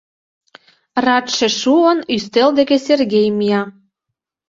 [1.05, 3.61] Ратше шуын, ӱстел деке Сергей мия.